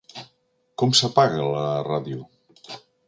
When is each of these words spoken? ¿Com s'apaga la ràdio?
¿Com 0.83 0.95
s'apaga 0.99 1.45
la 1.57 1.67
ràdio? 1.91 2.27